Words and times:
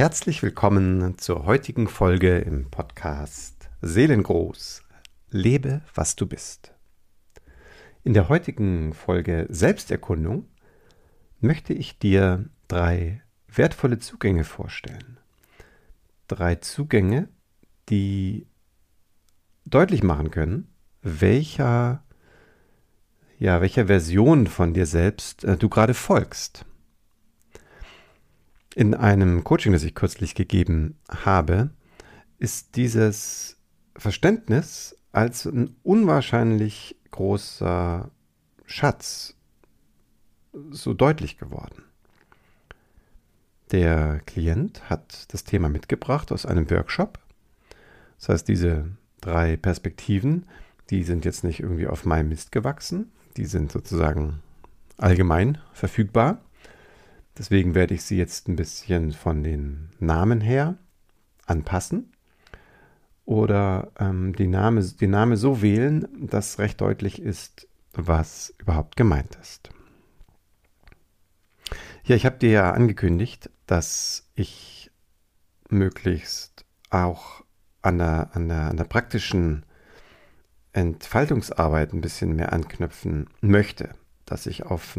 herzlich 0.00 0.42
willkommen 0.42 1.18
zur 1.18 1.44
heutigen 1.44 1.86
Folge 1.86 2.38
im 2.38 2.70
Podcast 2.70 3.68
Seelengroß. 3.82 4.82
Lebe, 5.28 5.82
was 5.94 6.16
du 6.16 6.24
bist. 6.24 6.72
In 8.02 8.14
der 8.14 8.30
heutigen 8.30 8.94
Folge 8.94 9.46
Selbsterkundung 9.50 10.48
möchte 11.40 11.74
ich 11.74 11.98
dir 11.98 12.48
drei 12.66 13.20
wertvolle 13.46 13.98
Zugänge 13.98 14.44
vorstellen. 14.44 15.18
Drei 16.28 16.54
Zugänge, 16.54 17.28
die 17.90 18.46
deutlich 19.66 20.02
machen 20.02 20.30
können, 20.30 20.72
welcher 21.02 22.02
ja, 23.38 23.60
welcher 23.60 23.88
Version 23.88 24.46
von 24.46 24.72
dir 24.72 24.86
selbst 24.86 25.44
äh, 25.44 25.58
du 25.58 25.68
gerade 25.68 25.92
folgst. 25.92 26.64
In 28.74 28.94
einem 28.94 29.42
Coaching, 29.44 29.72
das 29.72 29.82
ich 29.82 29.94
kürzlich 29.94 30.34
gegeben 30.34 30.98
habe, 31.08 31.70
ist 32.38 32.76
dieses 32.76 33.58
Verständnis 33.96 34.96
als 35.12 35.44
ein 35.44 35.76
unwahrscheinlich 35.82 36.96
großer 37.10 38.10
Schatz 38.64 39.34
so 40.70 40.94
deutlich 40.94 41.38
geworden. 41.38 41.82
Der 43.72 44.20
Klient 44.26 44.88
hat 44.90 45.32
das 45.32 45.44
Thema 45.44 45.68
mitgebracht 45.68 46.32
aus 46.32 46.46
einem 46.46 46.70
Workshop. 46.70 47.18
Das 48.18 48.28
heißt, 48.28 48.48
diese 48.48 48.86
drei 49.20 49.56
Perspektiven, 49.56 50.46
die 50.90 51.04
sind 51.04 51.24
jetzt 51.24 51.44
nicht 51.44 51.60
irgendwie 51.60 51.86
auf 51.86 52.04
meinem 52.04 52.30
Mist 52.30 52.52
gewachsen, 52.52 53.12
die 53.36 53.46
sind 53.46 53.70
sozusagen 53.70 54.42
allgemein 54.96 55.58
verfügbar. 55.72 56.38
Deswegen 57.40 57.74
werde 57.74 57.94
ich 57.94 58.02
sie 58.02 58.18
jetzt 58.18 58.48
ein 58.48 58.56
bisschen 58.56 59.12
von 59.12 59.42
den 59.42 59.88
Namen 59.98 60.42
her 60.42 60.76
anpassen 61.46 62.12
oder 63.24 63.92
ähm, 63.98 64.36
die, 64.36 64.46
Name, 64.46 64.82
die 64.82 65.06
Name 65.06 65.38
so 65.38 65.62
wählen, 65.62 66.06
dass 66.28 66.58
recht 66.58 66.82
deutlich 66.82 67.22
ist, 67.22 67.66
was 67.94 68.52
überhaupt 68.58 68.94
gemeint 68.94 69.38
ist. 69.40 69.70
Ja, 72.04 72.14
ich 72.14 72.26
habe 72.26 72.36
dir 72.36 72.50
ja 72.50 72.72
angekündigt, 72.72 73.48
dass 73.64 74.28
ich 74.34 74.90
möglichst 75.70 76.66
auch 76.90 77.42
an 77.80 77.96
der, 77.96 78.36
an 78.36 78.50
der, 78.50 78.68
an 78.68 78.76
der 78.76 78.84
praktischen 78.84 79.64
Entfaltungsarbeit 80.74 81.94
ein 81.94 82.02
bisschen 82.02 82.36
mehr 82.36 82.52
anknüpfen 82.52 83.30
möchte, 83.40 83.94
dass 84.26 84.44
ich 84.44 84.66
auf 84.66 84.98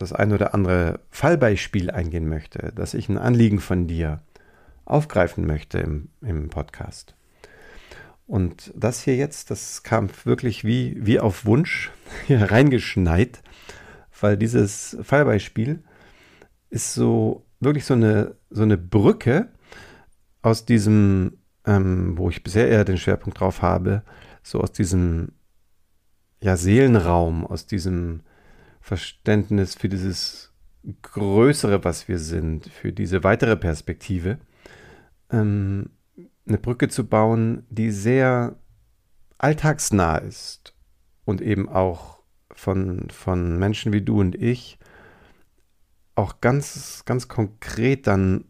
das 0.00 0.12
ein 0.12 0.32
oder 0.32 0.54
andere 0.54 1.00
Fallbeispiel 1.10 1.90
eingehen 1.90 2.28
möchte, 2.28 2.72
dass 2.74 2.94
ich 2.94 3.08
ein 3.08 3.18
Anliegen 3.18 3.60
von 3.60 3.86
dir 3.86 4.22
aufgreifen 4.84 5.46
möchte 5.46 5.78
im, 5.78 6.08
im 6.20 6.48
Podcast. 6.48 7.14
Und 8.26 8.72
das 8.76 9.02
hier 9.02 9.16
jetzt, 9.16 9.50
das 9.50 9.82
kam 9.82 10.08
wirklich 10.24 10.64
wie, 10.64 10.96
wie 11.04 11.20
auf 11.20 11.44
Wunsch 11.46 11.90
hier 12.26 12.50
reingeschneit, 12.50 13.42
weil 14.20 14.36
dieses 14.36 14.96
Fallbeispiel 15.02 15.82
ist 16.70 16.94
so 16.94 17.46
wirklich 17.60 17.84
so 17.84 17.94
eine, 17.94 18.36
so 18.48 18.62
eine 18.62 18.78
Brücke 18.78 19.48
aus 20.42 20.64
diesem, 20.64 21.38
ähm, 21.66 22.16
wo 22.16 22.30
ich 22.30 22.42
bisher 22.42 22.68
eher 22.68 22.84
den 22.84 22.98
Schwerpunkt 22.98 23.40
drauf 23.40 23.62
habe, 23.62 24.02
so 24.42 24.60
aus 24.60 24.72
diesem 24.72 25.32
ja, 26.40 26.56
Seelenraum, 26.56 27.46
aus 27.46 27.66
diesem 27.66 28.22
Verständnis 28.80 29.74
für 29.74 29.88
dieses 29.88 30.52
Größere, 31.02 31.84
was 31.84 32.08
wir 32.08 32.18
sind, 32.18 32.66
für 32.66 32.92
diese 32.92 33.22
weitere 33.22 33.56
Perspektive, 33.56 34.38
ähm, 35.30 35.90
eine 36.46 36.58
Brücke 36.58 36.88
zu 36.88 37.06
bauen, 37.06 37.64
die 37.68 37.90
sehr 37.90 38.56
alltagsnah 39.38 40.16
ist 40.18 40.74
und 41.24 41.40
eben 41.40 41.68
auch 41.68 42.20
von, 42.52 43.08
von 43.10 43.58
Menschen 43.58 43.92
wie 43.92 44.02
du 44.02 44.20
und 44.20 44.34
ich 44.34 44.78
auch 46.14 46.40
ganz, 46.40 47.04
ganz 47.06 47.28
konkret 47.28 48.06
dann 48.06 48.44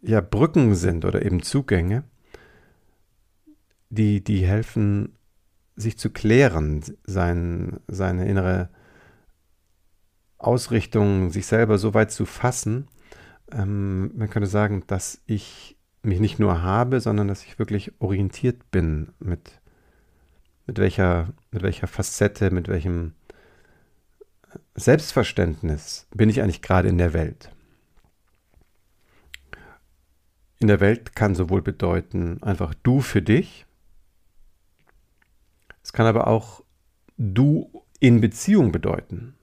ja 0.00 0.20
Brücken 0.20 0.74
sind 0.74 1.04
oder 1.04 1.24
eben 1.24 1.42
Zugänge, 1.42 2.04
die, 3.90 4.22
die 4.22 4.46
helfen, 4.46 5.16
sich 5.76 5.98
zu 5.98 6.10
klären, 6.10 6.82
sein, 7.04 7.80
seine 7.88 8.26
innere 8.26 8.70
Ausrichtung, 10.42 11.30
sich 11.30 11.46
selber 11.46 11.78
so 11.78 11.94
weit 11.94 12.10
zu 12.10 12.26
fassen. 12.26 12.88
Ähm, 13.50 14.16
man 14.16 14.30
könnte 14.30 14.48
sagen, 14.48 14.84
dass 14.86 15.20
ich 15.26 15.76
mich 16.02 16.20
nicht 16.20 16.38
nur 16.38 16.62
habe, 16.62 17.00
sondern 17.00 17.28
dass 17.28 17.44
ich 17.44 17.58
wirklich 17.58 17.92
orientiert 18.00 18.70
bin 18.70 19.12
mit, 19.18 19.60
mit, 20.66 20.78
welcher, 20.78 21.28
mit 21.50 21.62
welcher 21.62 21.86
Facette, 21.86 22.50
mit 22.50 22.68
welchem 22.68 23.14
Selbstverständnis 24.74 26.06
bin 26.14 26.28
ich 26.28 26.42
eigentlich 26.42 26.62
gerade 26.62 26.88
in 26.88 26.98
der 26.98 27.12
Welt. 27.12 27.50
In 30.58 30.68
der 30.68 30.80
Welt 30.80 31.14
kann 31.14 31.34
sowohl 31.34 31.62
bedeuten 31.62 32.42
einfach 32.42 32.74
du 32.82 33.00
für 33.00 33.22
dich, 33.22 33.66
es 35.82 35.92
kann 35.92 36.06
aber 36.06 36.26
auch 36.26 36.62
du 37.18 37.84
in 37.98 38.20
Beziehung 38.20 38.72
bedeuten. 38.72 39.34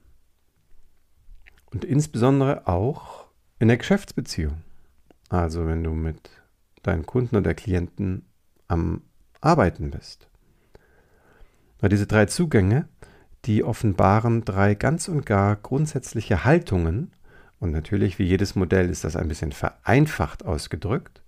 Und 1.72 1.84
insbesondere 1.84 2.66
auch 2.66 3.26
in 3.58 3.68
der 3.68 3.76
Geschäftsbeziehung. 3.76 4.62
Also 5.28 5.66
wenn 5.66 5.84
du 5.84 5.90
mit 5.90 6.30
deinen 6.82 7.06
Kunden 7.06 7.36
oder 7.36 7.54
Klienten 7.54 8.24
am 8.68 9.02
Arbeiten 9.40 9.90
bist. 9.90 10.28
Weil 11.78 11.90
diese 11.90 12.06
drei 12.06 12.26
Zugänge, 12.26 12.88
die 13.44 13.64
offenbaren 13.64 14.44
drei 14.44 14.74
ganz 14.74 15.08
und 15.08 15.24
gar 15.24 15.56
grundsätzliche 15.56 16.44
Haltungen. 16.44 17.12
Und 17.58 17.72
natürlich, 17.72 18.18
wie 18.18 18.24
jedes 18.24 18.54
Modell, 18.54 18.90
ist 18.90 19.04
das 19.04 19.16
ein 19.16 19.28
bisschen 19.28 19.52
vereinfacht 19.52 20.44
ausgedrückt. 20.44 21.22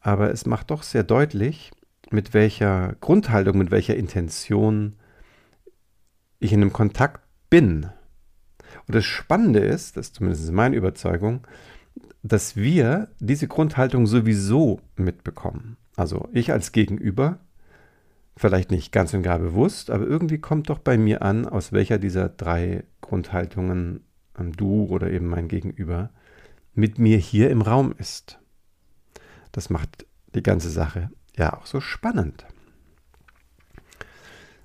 Aber 0.00 0.30
es 0.30 0.46
macht 0.46 0.70
doch 0.70 0.82
sehr 0.82 1.02
deutlich, 1.02 1.72
mit 2.10 2.34
welcher 2.34 2.94
Grundhaltung, 3.00 3.58
mit 3.58 3.70
welcher 3.70 3.96
Intention 3.96 4.96
ich 6.38 6.52
in 6.52 6.60
einem 6.60 6.72
Kontakt 6.72 7.22
bin. 7.48 7.88
Und 8.86 8.94
das 8.94 9.04
Spannende 9.04 9.60
ist, 9.60 9.96
das 9.96 10.08
ist 10.08 10.16
zumindest 10.16 10.52
meine 10.52 10.76
Überzeugung, 10.76 11.46
dass 12.22 12.56
wir 12.56 13.08
diese 13.20 13.48
Grundhaltung 13.48 14.06
sowieso 14.06 14.80
mitbekommen. 14.96 15.76
Also 15.96 16.28
ich 16.32 16.52
als 16.52 16.72
Gegenüber, 16.72 17.38
vielleicht 18.36 18.70
nicht 18.70 18.92
ganz 18.92 19.14
und 19.14 19.22
gar 19.22 19.38
bewusst, 19.38 19.90
aber 19.90 20.06
irgendwie 20.06 20.38
kommt 20.38 20.70
doch 20.70 20.78
bei 20.78 20.98
mir 20.98 21.22
an, 21.22 21.46
aus 21.46 21.72
welcher 21.72 21.98
dieser 21.98 22.28
drei 22.28 22.84
Grundhaltungen 23.00 24.00
du 24.56 24.86
oder 24.86 25.10
eben 25.10 25.26
mein 25.26 25.48
Gegenüber 25.48 26.10
mit 26.74 26.98
mir 26.98 27.18
hier 27.18 27.50
im 27.50 27.62
Raum 27.62 27.94
ist. 27.98 28.40
Das 29.52 29.70
macht 29.70 30.06
die 30.34 30.42
ganze 30.42 30.70
Sache 30.70 31.10
ja 31.36 31.56
auch 31.56 31.66
so 31.66 31.80
spannend. 31.80 32.44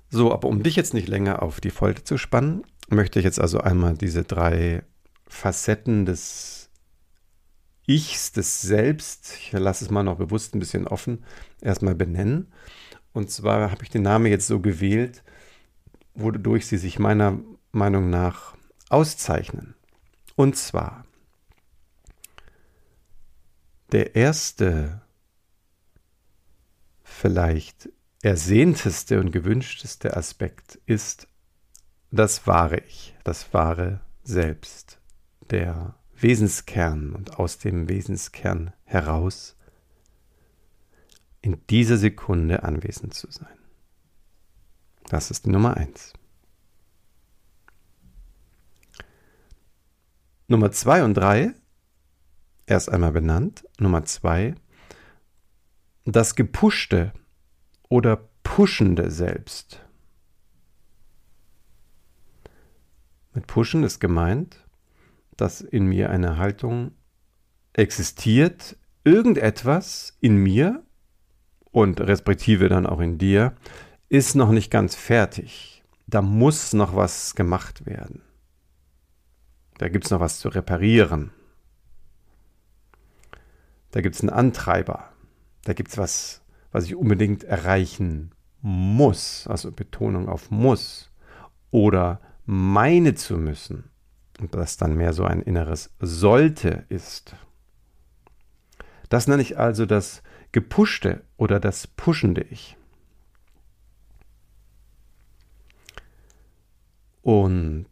So, 0.08 0.32
aber 0.32 0.48
um 0.48 0.64
dich 0.64 0.74
jetzt 0.74 0.92
nicht 0.92 1.06
länger 1.06 1.42
auf 1.42 1.60
die 1.60 1.70
Folter 1.70 2.04
zu 2.04 2.18
spannen, 2.18 2.64
möchte 2.90 3.18
ich 3.18 3.24
jetzt 3.24 3.40
also 3.40 3.58
einmal 3.60 3.96
diese 3.96 4.24
drei 4.24 4.82
Facetten 5.26 6.06
des 6.06 6.70
Ichs, 7.86 8.32
des 8.32 8.60
Selbst, 8.60 9.34
ich 9.40 9.52
lasse 9.52 9.84
es 9.84 9.90
mal 9.90 10.02
noch 10.02 10.18
bewusst 10.18 10.54
ein 10.54 10.60
bisschen 10.60 10.86
offen, 10.86 11.24
erstmal 11.60 11.94
benennen. 11.94 12.52
Und 13.12 13.30
zwar 13.30 13.70
habe 13.70 13.82
ich 13.82 13.90
den 13.90 14.02
Namen 14.02 14.26
jetzt 14.26 14.46
so 14.46 14.60
gewählt, 14.60 15.22
wodurch 16.14 16.66
sie 16.66 16.76
sich 16.76 16.98
meiner 16.98 17.40
Meinung 17.72 18.10
nach 18.10 18.56
auszeichnen. 18.88 19.74
Und 20.36 20.56
zwar 20.56 21.04
der 23.92 24.14
erste 24.14 25.02
vielleicht 27.02 27.88
ersehnteste 28.22 29.18
und 29.18 29.32
gewünschteste 29.32 30.16
Aspekt 30.16 30.78
ist 30.86 31.26
das 32.10 32.46
wahre 32.46 32.78
Ich, 32.84 33.14
das 33.24 33.52
wahre 33.54 34.00
Selbst, 34.22 35.00
der 35.50 35.94
Wesenskern 36.14 37.14
und 37.14 37.38
aus 37.38 37.58
dem 37.58 37.88
Wesenskern 37.88 38.72
heraus 38.84 39.56
in 41.40 41.64
dieser 41.68 41.96
Sekunde 41.96 42.62
anwesend 42.62 43.14
zu 43.14 43.30
sein. 43.30 43.58
Das 45.08 45.30
ist 45.30 45.46
die 45.46 45.50
Nummer 45.50 45.76
eins. 45.76 46.12
Nummer 50.46 50.72
zwei 50.72 51.04
und 51.04 51.14
drei, 51.14 51.54
erst 52.66 52.90
einmal 52.90 53.12
benannt. 53.12 53.64
Nummer 53.78 54.04
zwei, 54.04 54.54
das 56.04 56.34
gepushte 56.34 57.12
oder 57.88 58.28
pushende 58.42 59.10
Selbst. 59.10 59.84
Mit 63.32 63.46
pushen 63.46 63.84
ist 63.84 64.00
gemeint, 64.00 64.66
dass 65.36 65.60
in 65.60 65.86
mir 65.86 66.10
eine 66.10 66.36
Haltung 66.36 66.92
existiert 67.72 68.76
irgendetwas 69.04 70.16
in 70.20 70.36
mir 70.36 70.82
und 71.70 72.00
respektive 72.00 72.68
dann 72.68 72.86
auch 72.86 73.00
in 73.00 73.18
dir, 73.18 73.54
ist 74.08 74.34
noch 74.34 74.50
nicht 74.50 74.70
ganz 74.70 74.94
fertig. 74.94 75.84
Da 76.06 76.22
muss 76.22 76.72
noch 76.72 76.96
was 76.96 77.34
gemacht 77.34 77.86
werden. 77.86 78.22
Da 79.78 79.88
gibt 79.88 80.04
es 80.04 80.10
noch 80.10 80.20
was 80.20 80.40
zu 80.40 80.48
reparieren. 80.48 81.30
Da 83.92 84.00
gibt 84.00 84.16
es 84.16 84.20
einen 84.20 84.30
Antreiber. 84.30 85.08
Da 85.64 85.72
gibt 85.72 85.90
es 85.90 85.98
was, 85.98 86.42
was 86.72 86.84
ich 86.84 86.96
unbedingt 86.96 87.44
erreichen 87.44 88.32
muss. 88.60 89.46
Also 89.46 89.70
Betonung 89.72 90.28
auf 90.28 90.50
muss. 90.50 91.10
Oder 91.70 92.20
meine 92.50 93.14
zu 93.14 93.38
müssen. 93.38 93.90
Und 94.40 94.54
das 94.54 94.76
dann 94.76 94.96
mehr 94.96 95.12
so 95.12 95.24
ein 95.24 95.42
inneres 95.42 95.90
sollte 96.00 96.84
ist. 96.88 97.36
Das 99.08 99.28
nenne 99.28 99.42
ich 99.42 99.58
also 99.58 99.86
das 99.86 100.22
gepushte 100.50 101.22
oder 101.36 101.60
das 101.60 101.86
pushende 101.86 102.42
Ich. 102.42 102.76
Und 107.22 107.86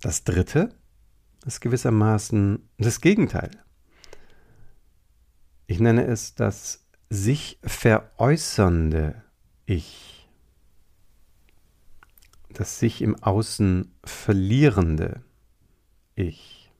das 0.00 0.24
dritte 0.24 0.70
ist 1.44 1.60
gewissermaßen 1.60 2.68
das 2.78 3.00
Gegenteil. 3.00 3.50
Ich 5.68 5.78
nenne 5.78 6.06
es 6.06 6.34
das 6.34 6.86
sich 7.08 7.60
veräußernde 7.62 9.22
Ich. 9.64 10.15
Das 12.56 12.78
sich 12.78 13.02
im 13.02 13.22
Außen 13.22 13.92
verlierende 14.02 15.22
Ich. 16.14 16.72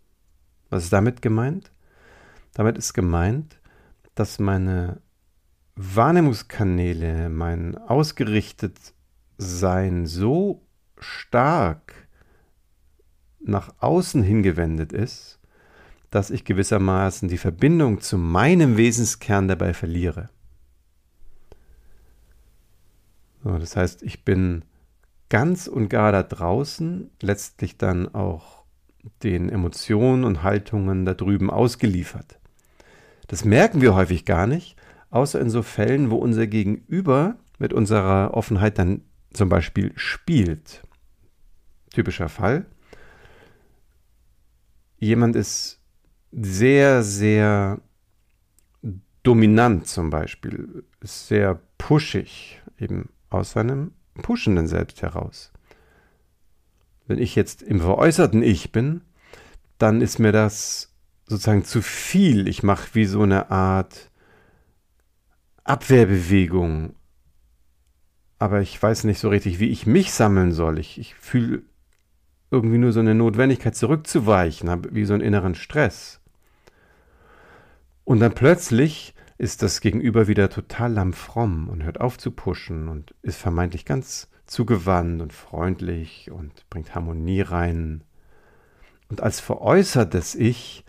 Was 0.70 0.84
ist 0.84 0.92
damit 0.94 1.20
gemeint? 1.20 1.70
Damit 2.54 2.78
ist 2.78 2.94
gemeint, 2.94 3.60
dass 4.14 4.38
meine 4.38 5.02
Wahrnehmungskanäle, 5.74 7.28
mein 7.28 7.76
ausgerichtet 7.76 8.78
Sein 9.36 10.06
so 10.06 10.66
stark 10.96 11.92
nach 13.40 13.74
außen 13.78 14.22
hingewendet 14.22 14.94
ist, 14.94 15.38
dass 16.08 16.30
ich 16.30 16.46
gewissermaßen 16.46 17.28
die 17.28 17.36
Verbindung 17.36 18.00
zu 18.00 18.16
meinem 18.16 18.78
Wesenskern 18.78 19.46
dabei 19.46 19.74
verliere. 19.74 20.30
So, 23.44 23.58
das 23.58 23.76
heißt, 23.76 24.02
ich 24.02 24.24
bin 24.24 24.64
ganz 25.28 25.66
und 25.66 25.88
gar 25.88 26.12
da 26.12 26.22
draußen, 26.22 27.10
letztlich 27.20 27.78
dann 27.78 28.14
auch 28.14 28.64
den 29.22 29.48
Emotionen 29.48 30.24
und 30.24 30.42
Haltungen 30.42 31.04
da 31.04 31.14
drüben 31.14 31.50
ausgeliefert. 31.50 32.38
Das 33.28 33.44
merken 33.44 33.80
wir 33.80 33.94
häufig 33.94 34.24
gar 34.24 34.46
nicht, 34.46 34.76
außer 35.10 35.40
in 35.40 35.50
so 35.50 35.62
Fällen, 35.62 36.10
wo 36.10 36.16
unser 36.16 36.46
Gegenüber 36.46 37.36
mit 37.58 37.72
unserer 37.72 38.34
Offenheit 38.34 38.78
dann 38.78 39.02
zum 39.32 39.48
Beispiel 39.48 39.92
spielt. 39.96 40.82
Typischer 41.92 42.28
Fall. 42.28 42.66
Jemand 44.98 45.36
ist 45.36 45.80
sehr, 46.32 47.02
sehr 47.02 47.80
dominant 49.22 49.86
zum 49.86 50.10
Beispiel, 50.10 50.84
ist 51.00 51.28
sehr 51.28 51.60
pushig, 51.78 52.62
eben 52.78 53.08
aus 53.28 53.52
seinem 53.52 53.92
pushenden 54.16 54.66
Selbst 54.66 55.02
heraus. 55.02 55.52
Wenn 57.06 57.18
ich 57.18 57.34
jetzt 57.34 57.62
im 57.62 57.80
veräußerten 57.80 58.42
Ich 58.42 58.72
bin, 58.72 59.02
dann 59.78 60.00
ist 60.00 60.18
mir 60.18 60.32
das 60.32 60.92
sozusagen 61.26 61.64
zu 61.64 61.82
viel. 61.82 62.48
Ich 62.48 62.62
mache 62.62 62.94
wie 62.94 63.04
so 63.04 63.22
eine 63.22 63.50
Art 63.50 64.10
Abwehrbewegung. 65.64 66.94
Aber 68.38 68.60
ich 68.60 68.80
weiß 68.80 69.04
nicht 69.04 69.18
so 69.18 69.28
richtig, 69.28 69.58
wie 69.58 69.70
ich 69.70 69.86
mich 69.86 70.12
sammeln 70.12 70.52
soll. 70.52 70.78
Ich, 70.78 70.98
ich 70.98 71.14
fühle 71.14 71.62
irgendwie 72.50 72.78
nur 72.78 72.92
so 72.92 73.00
eine 73.00 73.14
Notwendigkeit 73.14 73.74
zurückzuweichen, 73.74 74.70
habe 74.70 74.94
wie 74.94 75.04
so 75.04 75.14
einen 75.14 75.22
inneren 75.22 75.54
Stress. 75.54 76.20
Und 78.04 78.20
dann 78.20 78.34
plötzlich 78.34 79.14
ist 79.38 79.62
das 79.62 79.80
Gegenüber 79.80 80.28
wieder 80.28 80.48
total 80.48 80.92
lammfromm 80.92 81.68
und 81.68 81.82
hört 81.84 82.00
auf 82.00 82.18
zu 82.18 82.30
pushen 82.30 82.88
und 82.88 83.14
ist 83.22 83.38
vermeintlich 83.38 83.84
ganz 83.84 84.28
zugewandt 84.46 85.20
und 85.20 85.32
freundlich 85.32 86.30
und 86.30 86.68
bringt 86.70 86.94
Harmonie 86.94 87.42
rein. 87.42 88.02
Und 89.08 89.22
als 89.22 89.40
veräußertes 89.40 90.34
Ich 90.34 90.84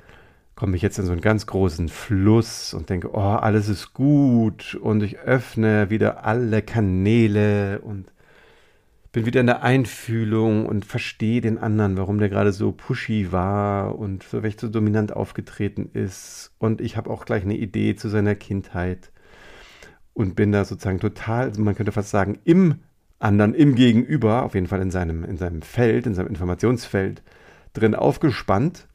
komme 0.55 0.75
ich 0.75 0.81
jetzt 0.81 0.97
in 0.97 1.05
so 1.05 1.11
einen 1.11 1.21
ganz 1.21 1.45
großen 1.45 1.87
Fluss 1.87 2.73
und 2.73 2.89
denke, 2.89 3.11
oh, 3.13 3.19
alles 3.19 3.69
ist 3.69 3.93
gut 3.93 4.75
und 4.75 5.03
ich 5.03 5.19
öffne 5.19 5.89
wieder 5.89 6.25
alle 6.25 6.61
Kanäle 6.63 7.79
und 7.79 8.11
bin 9.17 9.25
wieder 9.25 9.39
in 9.39 9.47
der 9.47 9.63
Einfühlung 9.63 10.67
und 10.67 10.85
verstehe 10.85 11.41
den 11.41 11.57
anderen, 11.57 11.97
warum 11.97 12.19
der 12.19 12.29
gerade 12.29 12.51
so 12.51 12.71
pushy 12.71 13.31
war 13.31 13.97
und 13.97 14.21
so 14.21 14.41
vielleicht 14.41 14.59
so 14.59 14.67
dominant 14.67 15.11
aufgetreten 15.11 15.89
ist. 15.91 16.51
Und 16.59 16.81
ich 16.81 16.97
habe 16.97 17.09
auch 17.09 17.25
gleich 17.25 17.41
eine 17.41 17.57
Idee 17.57 17.95
zu 17.95 18.09
seiner 18.09 18.35
Kindheit 18.35 19.11
und 20.13 20.35
bin 20.35 20.51
da 20.51 20.65
sozusagen 20.65 20.99
total, 20.99 21.51
man 21.57 21.73
könnte 21.73 21.91
fast 21.91 22.11
sagen, 22.11 22.37
im 22.43 22.75
anderen, 23.17 23.55
im 23.55 23.73
Gegenüber, 23.73 24.43
auf 24.43 24.53
jeden 24.53 24.67
Fall 24.67 24.83
in 24.83 24.91
seinem, 24.91 25.23
in 25.23 25.37
seinem 25.37 25.63
Feld, 25.63 26.05
in 26.05 26.13
seinem 26.13 26.27
Informationsfeld 26.27 27.23
drin 27.73 27.95
aufgespannt 27.95 28.87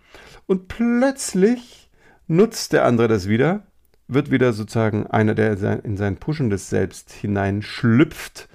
und 0.47 0.69
plötzlich 0.69 1.91
nutzt 2.29 2.73
der 2.73 2.85
andere 2.85 3.09
das 3.09 3.29
wieder, 3.29 3.67
wird 4.07 4.31
wieder 4.31 4.53
sozusagen 4.53 5.05
einer, 5.05 5.35
der 5.35 5.85
in 5.85 5.97
sein 5.97 6.17
puschendes 6.19 6.71
Selbst 6.71 7.11
hineinschlüpft 7.11 8.49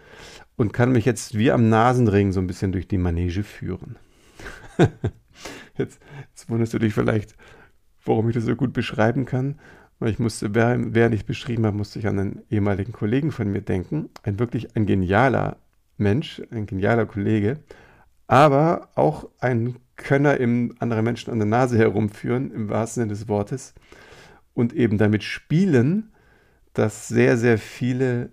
und 0.57 0.73
kann 0.73 0.91
mich 0.91 1.05
jetzt 1.05 1.37
wie 1.37 1.51
am 1.51 1.69
Nasenring 1.69 2.33
so 2.33 2.41
ein 2.41 2.47
bisschen 2.47 2.71
durch 2.71 2.87
die 2.87 2.97
Manege 2.97 3.43
führen. 3.43 3.95
jetzt, 5.77 6.01
jetzt 6.29 6.49
wunderst 6.49 6.73
du 6.73 6.79
dich 6.79 6.93
vielleicht, 6.93 7.35
warum 8.03 8.27
ich 8.27 8.35
das 8.35 8.45
so 8.45 8.55
gut 8.55 8.73
beschreiben 8.73 9.25
kann. 9.25 9.59
Weil 9.99 10.11
ich 10.11 10.19
musste, 10.19 10.53
während 10.53 11.15
ich 11.15 11.25
beschrieben 11.25 11.65
habe, 11.65 11.77
musste 11.77 11.97
ich 11.97 12.07
an 12.07 12.19
einen 12.19 12.43
ehemaligen 12.51 12.91
Kollegen 12.91 13.31
von 13.31 13.51
mir 13.51 13.61
denken. 13.61 14.09
Ein 14.21 14.37
wirklich 14.37 14.75
ein 14.75 14.85
genialer 14.85 15.57
Mensch, 15.97 16.41
ein 16.51 16.67
genialer 16.67 17.07
Kollege, 17.07 17.59
aber 18.27 18.89
auch 18.93 19.27
ein 19.39 19.77
Könner 19.95 20.37
im 20.37 20.75
andere 20.77 21.01
Menschen 21.01 21.31
an 21.31 21.39
der 21.39 21.47
Nase 21.47 21.77
herumführen, 21.77 22.51
im 22.51 22.69
wahrsten 22.69 23.01
Sinne 23.01 23.13
des 23.13 23.27
Wortes, 23.27 23.73
und 24.53 24.73
eben 24.73 24.99
damit 24.99 25.23
spielen, 25.23 26.11
dass 26.73 27.07
sehr, 27.07 27.37
sehr 27.37 27.57
viele, 27.57 28.29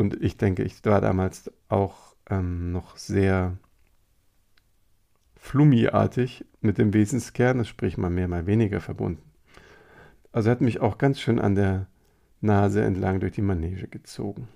und 0.00 0.20
ich 0.22 0.38
denke, 0.38 0.62
ich 0.62 0.82
war 0.86 1.02
damals 1.02 1.52
auch 1.68 2.16
ähm, 2.30 2.72
noch 2.72 2.96
sehr 2.96 3.58
flummiartig 5.36 6.46
mit 6.62 6.78
dem 6.78 6.94
Wesenskern, 6.94 7.66
sprich 7.66 7.98
mal 7.98 8.08
mehr, 8.08 8.26
mal 8.26 8.46
weniger 8.46 8.80
verbunden. 8.80 9.22
Also 10.32 10.50
hat 10.50 10.62
mich 10.62 10.80
auch 10.80 10.96
ganz 10.96 11.20
schön 11.20 11.38
an 11.38 11.54
der 11.54 11.86
Nase 12.40 12.82
entlang 12.82 13.20
durch 13.20 13.32
die 13.32 13.42
Manege 13.42 13.88
gezogen. 13.88 14.48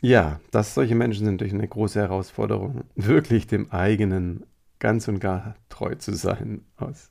Ja, 0.00 0.40
dass 0.50 0.74
solche 0.74 0.94
Menschen 0.94 1.26
sind 1.26 1.42
durch 1.42 1.52
eine 1.52 1.68
große 1.68 2.00
Herausforderung, 2.00 2.84
wirklich 2.94 3.46
dem 3.46 3.70
eigenen 3.70 4.46
ganz 4.78 5.06
und 5.06 5.18
gar 5.20 5.54
treu 5.68 5.94
zu 5.96 6.14
sein, 6.14 6.62
aus 6.76 7.10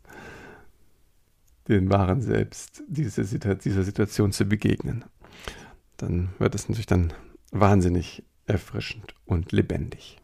den 1.68 1.92
wahren 1.92 2.22
Selbst 2.22 2.82
dieser 2.88 3.24
Situation 3.24 4.32
zu 4.32 4.46
begegnen. 4.46 5.06
Dann 6.04 6.34
wird 6.38 6.54
es 6.54 6.68
natürlich 6.68 6.86
dann 6.86 7.14
wahnsinnig 7.52 8.24
erfrischend 8.46 9.16
und 9.24 9.54
lebendig. 9.54 10.18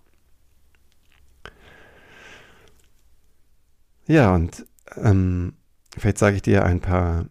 Ja, 4.06 4.36
und 4.36 4.66
ähm, 4.98 5.54
vielleicht 5.98 6.18
sage 6.18 6.36
ich 6.36 6.42
dir 6.42 6.66
ein 6.66 6.82
paar 6.82 7.28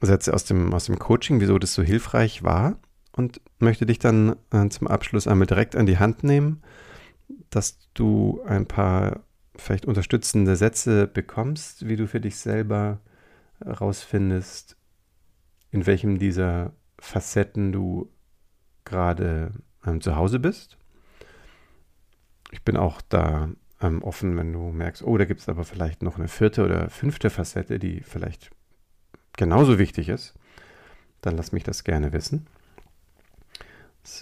Sätze 0.00 0.32
aus 0.32 0.44
dem, 0.44 0.72
aus 0.72 0.86
dem 0.86 0.98
Coaching, 0.98 1.38
wieso 1.38 1.58
das 1.58 1.74
so 1.74 1.82
hilfreich 1.82 2.42
war 2.42 2.78
und 3.12 3.42
möchte 3.58 3.84
dich 3.84 3.98
dann 3.98 4.36
äh, 4.52 4.70
zum 4.70 4.86
Abschluss 4.86 5.26
einmal 5.26 5.46
direkt 5.46 5.76
an 5.76 5.84
die 5.84 5.98
Hand 5.98 6.24
nehmen, 6.24 6.62
dass 7.50 7.78
du 7.92 8.40
ein 8.46 8.64
paar 8.64 9.20
vielleicht 9.54 9.84
unterstützende 9.84 10.56
Sätze 10.56 11.06
bekommst, 11.06 11.86
wie 11.86 11.96
du 11.96 12.08
für 12.08 12.22
dich 12.22 12.36
selber 12.38 13.00
herausfindest, 13.62 14.78
in 15.72 15.84
welchem 15.84 16.18
dieser 16.18 16.72
Facetten 16.98 17.72
du 17.72 18.10
gerade 18.84 19.52
ähm, 19.84 20.00
zu 20.00 20.16
Hause 20.16 20.38
bist. 20.38 20.76
Ich 22.50 22.62
bin 22.62 22.76
auch 22.76 23.00
da 23.02 23.50
ähm, 23.80 24.02
offen, 24.02 24.36
wenn 24.36 24.52
du 24.52 24.70
merkst, 24.70 25.02
oh, 25.02 25.18
da 25.18 25.24
gibt 25.24 25.40
es 25.40 25.48
aber 25.48 25.64
vielleicht 25.64 26.02
noch 26.02 26.16
eine 26.16 26.28
vierte 26.28 26.64
oder 26.64 26.88
fünfte 26.88 27.30
Facette, 27.30 27.78
die 27.78 28.00
vielleicht 28.00 28.50
genauso 29.36 29.78
wichtig 29.78 30.08
ist. 30.08 30.34
Dann 31.20 31.36
lass 31.36 31.52
mich 31.52 31.64
das 31.64 31.84
gerne 31.84 32.12
wissen. 32.12 32.46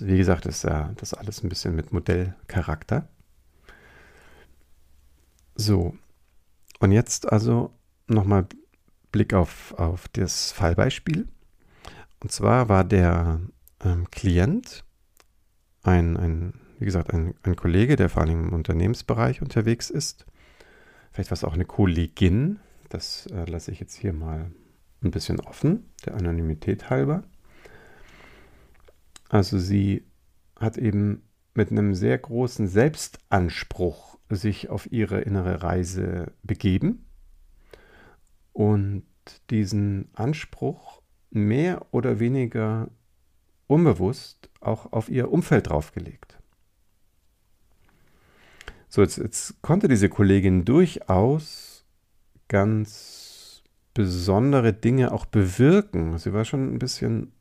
Wie 0.00 0.16
gesagt, 0.16 0.46
ist 0.46 0.64
ja 0.64 0.92
das 0.96 1.12
alles 1.12 1.42
ein 1.42 1.48
bisschen 1.48 1.76
mit 1.76 1.92
Modellcharakter. 1.92 3.06
So, 5.56 5.94
und 6.80 6.92
jetzt 6.92 7.30
also 7.30 7.70
nochmal 8.08 8.46
Blick 9.12 9.34
auf, 9.34 9.74
auf 9.74 10.08
das 10.08 10.52
Fallbeispiel. 10.52 11.28
Und 12.24 12.32
zwar 12.32 12.70
war 12.70 12.84
der 12.84 13.38
ähm, 13.84 14.10
Klient 14.10 14.82
ein, 15.82 16.16
ein, 16.16 16.54
wie 16.78 16.86
gesagt, 16.86 17.12
ein, 17.12 17.34
ein 17.42 17.54
Kollege, 17.54 17.96
der 17.96 18.08
vor 18.08 18.22
allem 18.22 18.48
im 18.48 18.52
Unternehmensbereich 18.54 19.42
unterwegs 19.42 19.90
ist. 19.90 20.24
Vielleicht 21.12 21.30
war 21.30 21.34
es 21.34 21.44
auch 21.44 21.52
eine 21.52 21.66
Kollegin. 21.66 22.60
Das 22.88 23.26
äh, 23.26 23.44
lasse 23.44 23.72
ich 23.72 23.78
jetzt 23.78 23.94
hier 23.94 24.14
mal 24.14 24.50
ein 25.02 25.10
bisschen 25.10 25.38
offen, 25.38 25.90
der 26.06 26.14
Anonymität 26.14 26.88
halber. 26.88 27.24
Also 29.28 29.58
sie 29.58 30.06
hat 30.58 30.78
eben 30.78 31.28
mit 31.52 31.70
einem 31.70 31.94
sehr 31.94 32.16
großen 32.16 32.68
Selbstanspruch 32.68 34.16
sich 34.30 34.70
auf 34.70 34.90
ihre 34.90 35.20
innere 35.20 35.62
Reise 35.62 36.32
begeben 36.42 37.04
und 38.54 39.04
diesen 39.50 40.08
Anspruch 40.14 41.03
mehr 41.34 41.86
oder 41.90 42.20
weniger 42.20 42.88
unbewusst 43.66 44.48
auch 44.60 44.92
auf 44.92 45.08
ihr 45.08 45.30
Umfeld 45.30 45.68
draufgelegt. 45.68 46.38
So, 48.88 49.02
jetzt, 49.02 49.18
jetzt 49.18 49.60
konnte 49.60 49.88
diese 49.88 50.08
Kollegin 50.08 50.64
durchaus 50.64 51.84
ganz 52.48 53.62
besondere 53.92 54.72
Dinge 54.72 55.12
auch 55.12 55.26
bewirken. 55.26 56.18
Sie 56.18 56.32
war 56.32 56.44
schon 56.44 56.74
ein 56.74 56.78
bisschen 56.78 57.32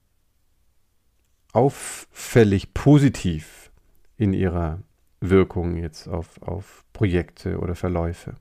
auffällig 1.51 2.73
positiv 2.73 3.71
in 4.17 4.33
ihrer 4.33 4.79
Wirkung 5.19 5.77
jetzt 5.77 6.07
auf, 6.07 6.41
auf 6.41 6.83
Projekte 6.93 7.59
oder 7.59 7.75
Verläufe. 7.75 8.35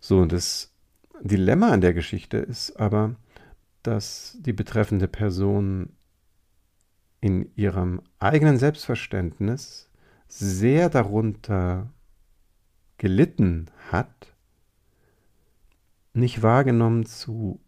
So, 0.00 0.18
und 0.20 0.32
das 0.32 0.72
Dilemma 1.20 1.70
an 1.70 1.80
der 1.80 1.92
Geschichte 1.92 2.38
ist 2.38 2.76
aber, 2.76 3.16
dass 3.82 4.36
die 4.40 4.52
betreffende 4.52 5.08
Person 5.08 5.90
in 7.20 7.50
ihrem 7.54 8.00
eigenen 8.18 8.58
Selbstverständnis 8.58 9.90
sehr 10.28 10.88
darunter 10.88 11.92
gelitten 12.98 13.70
hat, 13.90 14.34
nicht 16.12 16.42
wahrgenommen 16.42 17.06
zu 17.06 17.60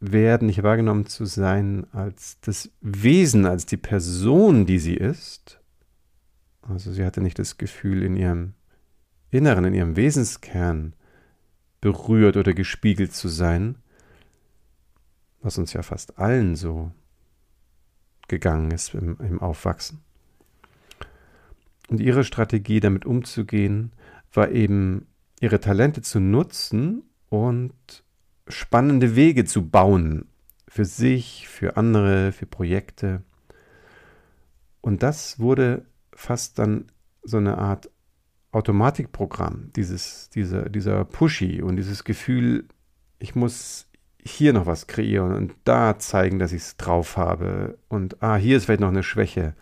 werden, 0.00 0.46
nicht 0.46 0.62
wahrgenommen 0.62 1.06
zu 1.06 1.26
sein 1.26 1.86
als 1.92 2.40
das 2.40 2.70
Wesen, 2.80 3.46
als 3.46 3.66
die 3.66 3.76
Person, 3.76 4.66
die 4.66 4.78
sie 4.78 4.94
ist. 4.94 5.60
Also 6.62 6.92
sie 6.92 7.04
hatte 7.04 7.20
nicht 7.20 7.38
das 7.38 7.58
Gefühl, 7.58 8.02
in 8.02 8.16
ihrem 8.16 8.54
Inneren, 9.30 9.64
in 9.64 9.74
ihrem 9.74 9.96
Wesenskern 9.96 10.94
berührt 11.80 12.36
oder 12.36 12.52
gespiegelt 12.52 13.12
zu 13.12 13.28
sein, 13.28 13.76
was 15.42 15.58
uns 15.58 15.72
ja 15.72 15.82
fast 15.82 16.18
allen 16.18 16.54
so 16.56 16.90
gegangen 18.28 18.70
ist 18.70 18.94
im, 18.94 19.16
im 19.20 19.40
Aufwachsen. 19.40 20.00
Und 21.88 22.00
ihre 22.00 22.24
Strategie, 22.24 22.80
damit 22.80 23.04
umzugehen, 23.04 23.92
war 24.32 24.50
eben, 24.50 25.06
ihre 25.40 25.58
Talente 25.58 26.02
zu 26.02 26.20
nutzen 26.20 27.02
und 27.28 27.74
spannende 28.46 29.16
Wege 29.16 29.44
zu 29.44 29.68
bauen. 29.68 30.26
Für 30.68 30.84
sich, 30.84 31.48
für 31.48 31.76
andere, 31.76 32.30
für 32.30 32.46
Projekte. 32.46 33.22
Und 34.80 35.02
das 35.02 35.40
wurde 35.40 35.84
fast 36.12 36.60
dann 36.60 36.92
so 37.24 37.38
eine 37.38 37.58
Art 37.58 37.90
Automatikprogramm, 38.52 39.72
dieses, 39.74 40.30
dieser, 40.30 40.68
dieser 40.68 41.04
Pushy 41.04 41.62
und 41.62 41.76
dieses 41.76 42.04
Gefühl, 42.04 42.66
ich 43.18 43.34
muss 43.34 43.89
hier 44.24 44.52
noch 44.52 44.66
was 44.66 44.86
kreieren 44.86 45.34
und 45.34 45.54
da 45.64 45.98
zeigen, 45.98 46.38
dass 46.38 46.52
ich 46.52 46.62
es 46.62 46.76
drauf 46.76 47.16
habe. 47.16 47.78
Und 47.88 48.22
ah, 48.22 48.36
hier 48.36 48.56
ist 48.56 48.66
vielleicht 48.66 48.80
noch 48.80 48.88
eine 48.88 49.02
Schwäche. 49.02 49.54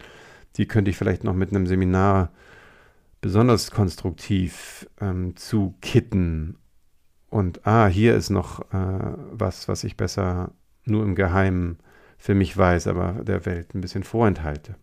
Die 0.57 0.67
könnte 0.67 0.91
ich 0.91 0.97
vielleicht 0.97 1.25
noch 1.25 1.35
mit 1.35 1.51
einem 1.51 1.67
Seminar 1.67 2.31
besonders 3.21 3.71
konstruktiv 3.71 4.89
ähm, 5.01 5.37
zu 5.37 5.75
kitten. 5.81 6.57
Und 7.31 7.67
ah, 7.67 7.87
hier 7.87 8.15
ist 8.17 8.31
noch 8.31 8.61
äh, 8.73 9.17
was, 9.33 9.69
was 9.69 9.85
ich 9.85 9.97
besser 9.97 10.53
nur 10.85 11.05
im 11.05 11.15
Geheimen 11.15 11.79
für 12.17 12.35
mich 12.35 12.57
weiß, 12.57 12.87
aber 12.87 13.23
der 13.23 13.47
Welt 13.47 13.75
ein 13.75 13.81
bisschen 13.81 14.03
vorenthalte. 14.03 14.75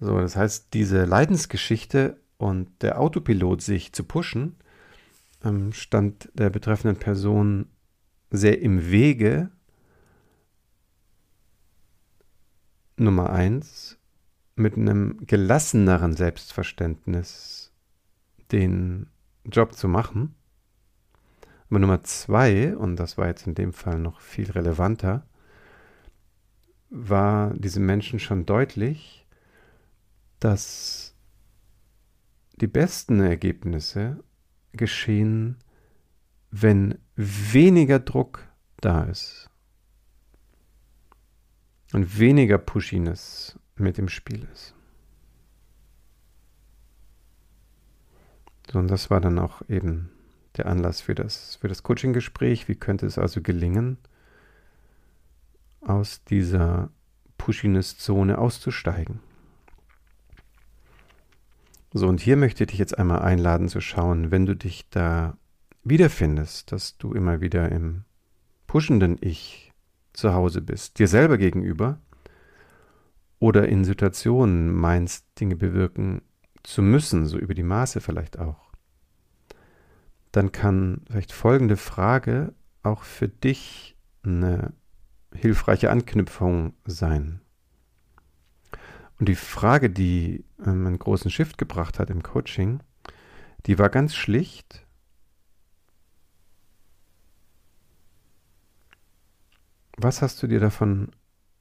So, 0.00 0.18
das 0.18 0.36
heißt, 0.36 0.68
diese 0.74 1.04
Leidensgeschichte 1.04 2.18
und 2.36 2.82
der 2.82 3.00
Autopilot 3.00 3.62
sich 3.62 3.92
zu 3.92 4.04
pushen, 4.04 4.56
ähm, 5.44 5.72
stand 5.72 6.30
der 6.34 6.50
betreffenden 6.50 6.98
Person 6.98 7.66
sehr 8.30 8.60
im 8.60 8.90
Wege. 8.90 9.50
Nummer 12.96 13.30
eins, 13.30 13.98
mit 14.56 14.76
einem 14.76 15.18
gelasseneren 15.26 16.14
Selbstverständnis 16.14 17.72
den 18.52 19.08
Job 19.44 19.74
zu 19.74 19.88
machen. 19.88 20.34
Aber 21.68 21.78
Nummer 21.80 22.04
zwei, 22.04 22.76
und 22.76 22.96
das 22.96 23.18
war 23.18 23.26
jetzt 23.26 23.46
in 23.46 23.54
dem 23.54 23.72
Fall 23.72 23.98
noch 23.98 24.20
viel 24.20 24.50
relevanter, 24.50 25.26
war 26.90 27.52
diesem 27.54 27.84
Menschen 27.84 28.20
schon 28.20 28.46
deutlich, 28.46 29.26
dass 30.38 31.14
die 32.56 32.68
besten 32.68 33.20
Ergebnisse 33.20 34.22
geschehen, 34.76 35.56
wenn 36.50 36.98
weniger 37.16 37.98
Druck 37.98 38.46
da 38.80 39.04
ist 39.04 39.50
und 41.92 42.18
weniger 42.18 42.58
Pushiness 42.58 43.58
mit 43.76 43.98
im 43.98 44.08
Spiel 44.08 44.46
ist. 44.52 44.74
So, 48.70 48.78
und 48.78 48.88
das 48.88 49.10
war 49.10 49.20
dann 49.20 49.38
auch 49.38 49.62
eben 49.68 50.10
der 50.56 50.66
Anlass 50.66 51.00
für 51.00 51.14
das, 51.14 51.56
für 51.56 51.68
das 51.68 51.82
Coaching-Gespräch. 51.82 52.68
Wie 52.68 52.76
könnte 52.76 53.06
es 53.06 53.18
also 53.18 53.42
gelingen, 53.42 53.98
aus 55.80 56.24
dieser 56.24 56.90
Pushiness-Zone 57.38 58.38
auszusteigen? 58.38 59.20
So, 61.96 62.08
und 62.08 62.20
hier 62.20 62.36
möchte 62.36 62.64
ich 62.64 62.70
dich 62.70 62.78
jetzt 62.80 62.98
einmal 62.98 63.20
einladen 63.20 63.68
zu 63.68 63.80
schauen, 63.80 64.32
wenn 64.32 64.46
du 64.46 64.56
dich 64.56 64.90
da 64.90 65.38
wiederfindest, 65.84 66.72
dass 66.72 66.98
du 66.98 67.12
immer 67.12 67.40
wieder 67.40 67.70
im 67.70 68.02
pushenden 68.66 69.16
Ich 69.20 69.72
zu 70.12 70.34
Hause 70.34 70.60
bist, 70.60 70.98
dir 70.98 71.06
selber 71.06 71.38
gegenüber 71.38 72.00
oder 73.38 73.68
in 73.68 73.84
Situationen 73.84 74.74
meinst, 74.74 75.24
Dinge 75.38 75.54
bewirken 75.54 76.22
zu 76.64 76.82
müssen, 76.82 77.26
so 77.26 77.38
über 77.38 77.54
die 77.54 77.62
Maße 77.62 78.00
vielleicht 78.00 78.40
auch, 78.40 78.72
dann 80.32 80.50
kann 80.50 81.02
vielleicht 81.08 81.32
folgende 81.32 81.76
Frage 81.76 82.54
auch 82.82 83.04
für 83.04 83.28
dich 83.28 83.96
eine 84.24 84.72
hilfreiche 85.32 85.92
Anknüpfung 85.92 86.74
sein. 86.86 87.40
Und 89.18 89.28
die 89.28 89.36
Frage, 89.36 89.90
die 89.90 90.44
ähm, 90.58 90.86
einen 90.86 90.98
großen 90.98 91.30
Shift 91.30 91.58
gebracht 91.58 91.98
hat 91.98 92.10
im 92.10 92.22
Coaching, 92.22 92.80
die 93.66 93.78
war 93.78 93.88
ganz 93.88 94.14
schlicht. 94.14 94.86
Was 99.96 100.22
hast 100.22 100.42
du 100.42 100.48
dir 100.48 100.60
davon 100.60 101.12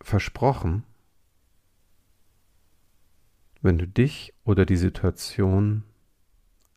versprochen, 0.01 0.83
wenn 3.61 3.77
du 3.77 3.87
dich 3.87 4.33
oder 4.43 4.65
die 4.65 4.75
Situation 4.75 5.83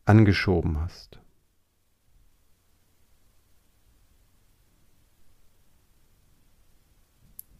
angeschoben 0.04 0.78
hast? 0.78 1.20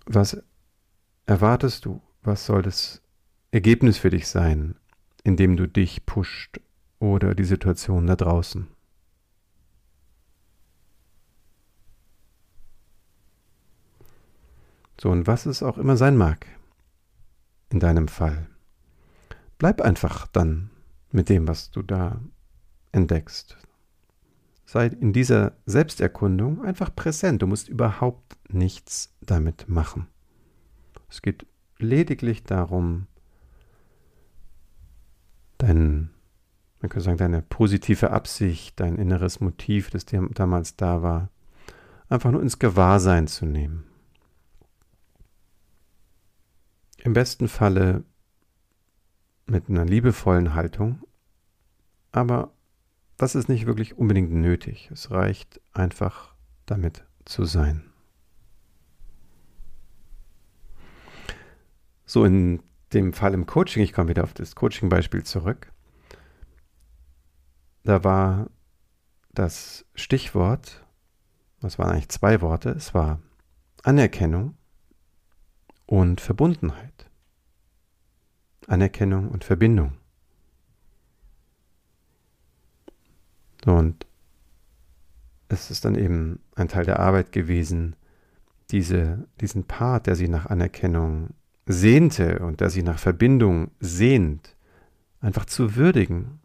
Was 0.04 0.40
erwartest 1.25 1.85
du? 1.85 2.00
Was 2.23 2.46
soll 2.46 2.62
das 2.62 3.02
Ergebnis 3.56 3.96
für 3.96 4.10
dich 4.10 4.28
sein, 4.28 4.75
indem 5.25 5.56
du 5.56 5.66
dich 5.66 6.04
pusht 6.04 6.60
oder 6.98 7.34
die 7.34 7.44
Situation 7.44 8.06
da 8.06 8.14
draußen. 8.14 8.66
So, 15.00 15.08
und 15.08 15.26
was 15.26 15.46
es 15.46 15.62
auch 15.62 15.78
immer 15.78 15.96
sein 15.96 16.18
mag 16.18 16.46
in 17.70 17.80
deinem 17.80 18.08
Fall, 18.08 18.46
bleib 19.56 19.80
einfach 19.80 20.26
dann 20.26 20.68
mit 21.10 21.30
dem, 21.30 21.48
was 21.48 21.70
du 21.70 21.80
da 21.80 22.20
entdeckst. 22.92 23.56
Sei 24.66 24.88
in 24.88 25.14
dieser 25.14 25.56
Selbsterkundung 25.64 26.62
einfach 26.62 26.94
präsent. 26.94 27.40
Du 27.40 27.46
musst 27.46 27.70
überhaupt 27.70 28.36
nichts 28.52 29.16
damit 29.22 29.66
machen. 29.66 30.08
Es 31.08 31.22
geht 31.22 31.46
lediglich 31.78 32.44
darum, 32.44 33.06
dein, 35.58 36.10
man 36.80 36.90
könnte 36.90 37.04
sagen, 37.04 37.18
deine 37.18 37.42
positive 37.42 38.10
Absicht, 38.10 38.78
dein 38.80 38.96
inneres 38.96 39.40
Motiv, 39.40 39.90
das 39.90 40.04
dir 40.04 40.26
damals 40.32 40.76
da 40.76 41.02
war, 41.02 41.30
einfach 42.08 42.30
nur 42.30 42.42
ins 42.42 42.58
Gewahrsein 42.58 43.26
zu 43.26 43.46
nehmen. 43.46 43.84
Im 46.98 47.12
besten 47.12 47.48
Falle 47.48 48.04
mit 49.46 49.68
einer 49.68 49.84
liebevollen 49.84 50.54
Haltung, 50.54 51.02
aber 52.12 52.52
das 53.16 53.34
ist 53.34 53.48
nicht 53.48 53.66
wirklich 53.66 53.96
unbedingt 53.96 54.32
nötig. 54.32 54.90
Es 54.92 55.10
reicht 55.10 55.60
einfach 55.72 56.34
damit 56.66 57.04
zu 57.25 57.44
sein. 57.44 57.84
So 62.04 62.25
in 62.25 62.62
dem 62.92 63.12
Fall 63.12 63.34
im 63.34 63.46
Coaching, 63.46 63.82
ich 63.82 63.92
komme 63.92 64.10
wieder 64.10 64.24
auf 64.24 64.34
das 64.34 64.54
Coaching-Beispiel 64.54 65.24
zurück, 65.24 65.72
da 67.84 68.02
war 68.04 68.50
das 69.32 69.84
Stichwort, 69.94 70.84
was 71.60 71.78
waren 71.78 71.90
eigentlich 71.90 72.08
zwei 72.08 72.40
Worte, 72.40 72.70
es 72.70 72.94
war 72.94 73.20
Anerkennung 73.82 74.56
und 75.86 76.20
Verbundenheit. 76.20 77.08
Anerkennung 78.66 79.28
und 79.28 79.44
Verbindung. 79.44 79.92
Und 83.64 84.06
es 85.48 85.70
ist 85.70 85.84
dann 85.84 85.94
eben 85.94 86.40
ein 86.54 86.68
Teil 86.68 86.84
der 86.84 86.98
Arbeit 86.98 87.32
gewesen, 87.32 87.96
diese, 88.70 89.28
diesen 89.40 89.64
Part, 89.64 90.06
der 90.06 90.16
sie 90.16 90.28
nach 90.28 90.46
Anerkennung 90.46 91.34
sehnte 91.66 92.38
und 92.38 92.61
der 92.61 92.70
sie 92.70 92.82
nach 92.82 92.99
Verbindung 92.99 93.73
sehnt, 93.80 94.56
einfach 95.20 95.44
zu 95.44 95.75
würdigen, 95.75 96.40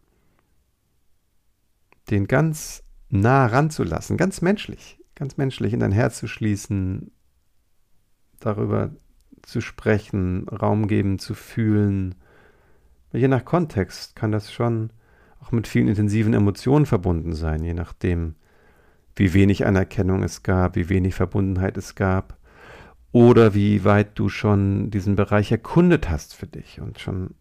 den 2.10 2.28
ganz 2.28 2.84
nah 3.10 3.46
ranzulassen, 3.46 4.18
ganz 4.18 4.42
menschlich, 4.42 5.00
ganz 5.16 5.38
menschlich 5.38 5.74
in 5.74 5.80
dein 5.80 5.92
Herz 5.92 6.18
zu 6.18 6.28
schließen, 6.28 7.12
darüber 8.40 8.90
zu 9.44 9.62
sprechen, 9.62 10.48
Raum 10.50 10.88
geben, 10.88 11.20
zu 11.20 11.36
fühlen. 11.36 12.16
Je 13.14 13.28
nach 13.28 13.46
Kontext 13.46 14.16
kann 14.16 14.32
das 14.32 14.52
schon 14.52 14.92
auch 15.40 15.52
mit 15.52 15.68
vielen 15.68 15.88
intensiven 15.88 16.34
Emotionen 16.34 16.86
verbunden 16.86 17.34
sein, 17.34 17.64
je 17.64 17.74
nachdem, 17.74 18.36
wie 19.16 19.34
wenig 19.34 19.66
Anerkennung 19.66 20.24
es 20.24 20.44
gab, 20.44 20.76
wie 20.76 20.90
wenig 20.90 21.14
Verbundenheit 21.14 21.78
es 21.78 21.96
gab 21.96 22.41
oder 23.12 23.54
wie 23.54 23.84
weit 23.84 24.18
du 24.18 24.30
schon 24.30 24.90
diesen 24.90 25.16
Bereich 25.16 25.52
erkundet 25.52 26.10
hast 26.10 26.34
für 26.34 26.48
dich 26.48 26.80
und 26.80 27.00
schon 27.00 27.36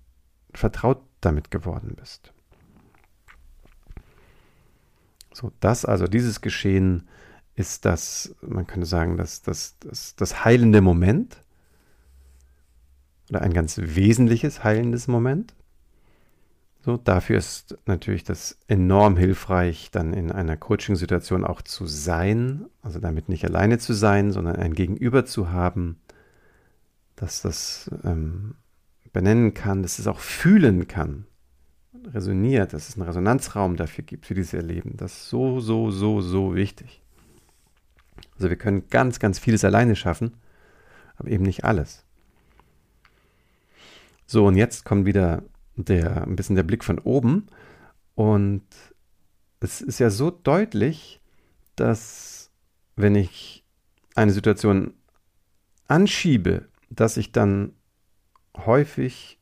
vertraut 0.52 1.00
damit 1.20 1.50
geworden 1.50 1.94
bist. 1.96 2.32
So, 5.32 5.52
das 5.60 5.84
also, 5.84 6.06
dieses 6.06 6.40
Geschehen 6.40 7.08
ist 7.54 7.84
das, 7.84 8.34
man 8.40 8.66
könnte 8.66 8.86
sagen, 8.86 9.16
das, 9.16 9.42
das, 9.42 9.76
das, 9.80 10.16
das 10.16 10.44
heilende 10.44 10.80
Moment 10.80 11.36
oder 13.28 13.42
ein 13.42 13.52
ganz 13.52 13.78
wesentliches 13.78 14.64
heilendes 14.64 15.06
Moment. 15.06 15.54
So, 16.82 16.96
dafür 16.96 17.36
ist 17.36 17.76
natürlich 17.84 18.24
das 18.24 18.58
enorm 18.66 19.18
hilfreich, 19.18 19.90
dann 19.90 20.14
in 20.14 20.32
einer 20.32 20.56
Coaching-Situation 20.56 21.44
auch 21.44 21.60
zu 21.60 21.86
sein, 21.86 22.64
also 22.80 22.98
damit 22.98 23.28
nicht 23.28 23.44
alleine 23.44 23.78
zu 23.78 23.92
sein, 23.92 24.32
sondern 24.32 24.56
ein 24.56 24.72
Gegenüber 24.72 25.26
zu 25.26 25.50
haben, 25.50 26.00
dass 27.16 27.42
das 27.42 27.90
ähm, 28.02 28.54
benennen 29.12 29.52
kann, 29.52 29.82
dass 29.82 29.98
es 29.98 30.06
auch 30.06 30.20
fühlen 30.20 30.88
kann, 30.88 31.26
resoniert, 32.14 32.72
dass 32.72 32.88
es 32.88 32.96
einen 32.96 33.06
Resonanzraum 33.06 33.76
dafür 33.76 34.04
gibt, 34.04 34.24
für 34.24 34.34
dieses 34.34 34.54
Erleben. 34.54 34.96
Das 34.96 35.12
ist 35.12 35.28
so, 35.28 35.60
so, 35.60 35.90
so, 35.90 36.22
so 36.22 36.54
wichtig. 36.54 37.02
Also 38.36 38.48
wir 38.48 38.56
können 38.56 38.88
ganz, 38.88 39.18
ganz 39.18 39.38
vieles 39.38 39.66
alleine 39.66 39.96
schaffen, 39.96 40.32
aber 41.16 41.28
eben 41.28 41.44
nicht 41.44 41.64
alles. 41.64 42.06
So, 44.24 44.46
und 44.46 44.56
jetzt 44.56 44.86
kommt 44.86 45.04
wieder 45.04 45.42
der, 45.84 46.22
ein 46.22 46.36
bisschen 46.36 46.56
der 46.56 46.62
Blick 46.62 46.84
von 46.84 46.98
oben. 46.98 47.46
Und 48.14 48.64
es 49.60 49.80
ist 49.80 49.98
ja 49.98 50.10
so 50.10 50.30
deutlich, 50.30 51.20
dass 51.76 52.50
wenn 52.96 53.14
ich 53.14 53.64
eine 54.14 54.32
Situation 54.32 54.94
anschiebe, 55.88 56.68
dass 56.90 57.16
ich 57.16 57.32
dann 57.32 57.72
häufig 58.56 59.38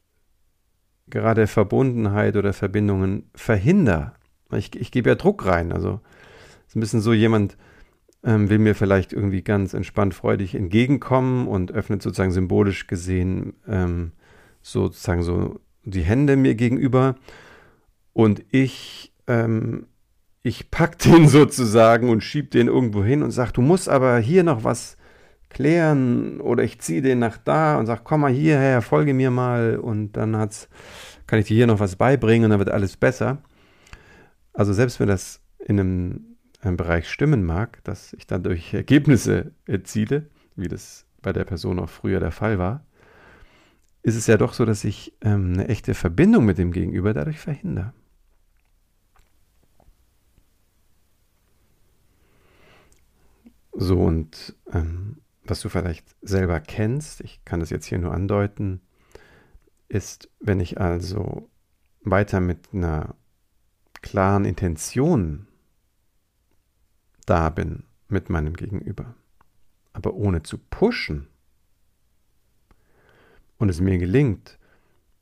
gerade 1.09 1.47
Verbundenheit 1.47 2.37
oder 2.37 2.53
Verbindungen 2.53 3.31
verhindere. 3.35 4.13
Ich, 4.53 4.77
ich 4.77 4.91
gebe 4.91 5.11
ja 5.11 5.15
Druck 5.15 5.47
rein. 5.47 5.73
Also 5.73 6.01
es 6.67 6.69
ist 6.69 6.77
ein 6.77 6.81
bisschen 6.81 7.01
so, 7.01 7.13
jemand 7.13 7.57
ähm, 8.23 8.51
will 8.51 8.59
mir 8.59 8.75
vielleicht 8.75 9.13
irgendwie 9.13 9.43
ganz 9.43 9.75
entspannt, 9.75 10.15
freudig 10.15 10.55
entgegenkommen 10.55 11.49
und 11.49 11.73
öffnet 11.73 12.03
sozusagen 12.03 12.33
symbolisch 12.33 12.87
gesehen 12.87 13.55
ähm, 13.67 14.13
sozusagen 14.61 15.23
so 15.23 15.61
die 15.91 16.03
Hände 16.03 16.37
mir 16.37 16.55
gegenüber 16.55 17.17
und 18.13 18.45
ich, 18.51 19.13
ähm, 19.27 19.87
ich 20.43 20.71
pack 20.71 20.99
den 21.01 21.29
sozusagen 21.29 22.11
und 22.11 22.23
schieb 22.23 22.51
den 22.51 22.69
irgendwo 22.69 23.05
hin 23.05 23.23
und 23.23 23.31
sag, 23.31 23.53
du 23.53 23.63
musst 23.63 23.89
aber 23.89 24.19
hier 24.19 24.43
noch 24.43 24.65
was 24.65 24.97
klären 25.51 26.41
oder 26.41 26.63
ich 26.63 26.81
ziehe 26.81 27.03
den 27.03 27.19
nach 27.19 27.39
da 27.39 27.79
und 27.79 27.87
sag, 27.87 28.05
komm 28.05 28.23
mal 28.23 28.33
hierher, 28.33 28.83
folge 28.83 29.15
mir 29.15 29.31
mal 29.31 29.79
und 29.79 30.13
dann 30.13 30.37
hat's, 30.37 30.69
kann 31.27 31.39
ich 31.39 31.47
dir 31.47 31.55
hier 31.55 31.67
noch 31.67 31.81
was 31.81 31.97
beibringen 31.97 32.45
und 32.45 32.51
dann 32.51 32.59
wird 32.59 32.71
alles 32.71 32.97
besser. 32.97 33.39
Also 34.53 34.73
selbst 34.73 35.01
wenn 35.01 35.09
das 35.09 35.41
in 35.65 35.79
einem, 35.79 36.37
einem 36.61 36.77
Bereich 36.77 37.09
stimmen 37.09 37.45
mag, 37.45 37.83
dass 37.85 38.13
ich 38.15 38.27
dadurch 38.27 38.75
Ergebnisse 38.75 39.53
erziele, 39.67 40.27
wie 40.57 40.69
das 40.69 41.07
bei 41.23 41.33
der 41.33 41.45
Person 41.45 41.79
auch 41.79 41.89
früher 41.89 42.21
der 42.21 42.33
Fall 42.33 42.59
war, 42.59 42.85
ist 44.09 44.17
es 44.17 44.27
ja 44.27 44.39
doch 44.39 44.55
so, 44.55 44.65
dass 44.65 44.85
ich 44.85 45.15
ähm, 45.21 45.53
eine 45.53 45.69
echte 45.69 45.95
Verbindung 45.95 46.45
mit 46.45 46.59
dem 46.59 46.73
Gegenüber 46.73 47.13
dadurch 47.13 47.39
verhindere. 47.39 47.93
So, 53.73 54.01
und 54.01 54.57
ähm, 54.73 55.19
was 55.45 55.61
du 55.61 55.69
vielleicht 55.69 56.17
selber 56.21 56.59
kennst, 56.59 57.21
ich 57.21 57.45
kann 57.45 57.61
das 57.61 57.71
jetzt 57.71 57.87
hier 57.87 57.99
nur 57.99 58.13
andeuten, 58.13 58.81
ist, 59.89 60.31
wenn 60.41 60.59
ich 60.59 60.81
also 60.81 61.49
weiter 62.03 62.41
mit 62.41 62.69
einer 62.73 63.15
klaren 64.03 64.45
Intention 64.45 65.47
da 67.27 67.51
bin 67.51 67.85
mit 68.09 68.31
meinem 68.31 68.55
Gegenüber, 68.55 69.15
aber 69.93 70.15
ohne 70.15 70.43
zu 70.43 70.59
pushen, 70.59 71.28
und 73.59 73.69
es 73.69 73.81
mir 73.81 73.99
gelingt, 73.99 74.59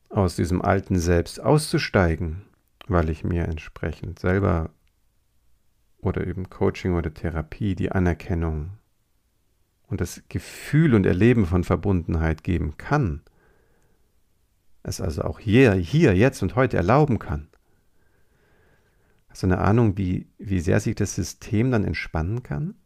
aus 0.09 0.37
diesem 0.37 0.63
alten 0.63 0.99
Selbst 0.99 1.41
auszusteigen, 1.41 2.43
weil 2.87 3.11
ich 3.11 3.25
mir 3.25 3.45
entsprechend 3.45 4.19
selber 4.19 4.71
oder 5.99 6.27
eben 6.27 6.49
Coaching 6.49 6.95
oder 6.95 7.13
Therapie 7.13 7.75
die 7.75 7.91
Anerkennung 7.91 8.71
und 9.89 10.01
das 10.01 10.23
Gefühl 10.29 10.95
und 10.95 11.07
Erleben 11.07 11.47
von 11.47 11.65
Verbundenheit 11.65 12.45
geben 12.45 12.77
kann, 12.77 13.23
es 14.83 15.01
also 15.01 15.23
auch 15.23 15.41
hier, 15.41 15.73
hier, 15.73 16.15
jetzt 16.15 16.43
und 16.43 16.55
heute 16.55 16.77
erlauben 16.77 17.19
kann. 17.19 17.49
Hast 19.29 19.43
du 19.43 19.49
eine 19.49 19.59
Ahnung, 19.59 19.99
wie, 19.99 20.29
wie 20.39 20.61
sehr 20.61 20.79
sich 20.79 20.95
das 20.95 21.17
System 21.17 21.73
dann 21.73 21.85
entspannen 21.85 22.45
kann? 22.45 22.77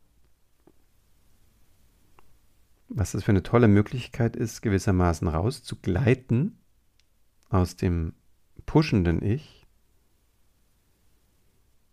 Was 2.90 3.12
das 3.12 3.24
für 3.24 3.30
eine 3.32 3.42
tolle 3.42 3.68
Möglichkeit 3.68 4.36
ist, 4.36 4.62
gewissermaßen 4.62 5.28
rauszugleiten 5.28 6.58
aus 7.48 7.76
dem 7.76 8.14
pushenden 8.66 9.22
Ich 9.22 9.66